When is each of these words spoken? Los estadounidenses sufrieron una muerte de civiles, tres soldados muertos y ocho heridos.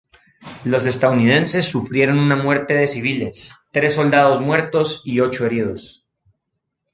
Los 0.63 0.87
estadounidenses 0.87 1.65
sufrieron 1.65 2.17
una 2.17 2.35
muerte 2.35 2.73
de 2.73 2.87
civiles, 2.87 3.53
tres 3.71 3.93
soldados 3.93 4.41
muertos 4.41 5.03
y 5.05 5.19
ocho 5.19 5.45
heridos. 5.45 6.07